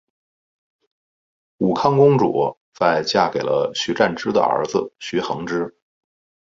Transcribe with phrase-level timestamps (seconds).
[1.59, 5.77] 武康公主在嫁给了徐湛之的儿子徐恒之。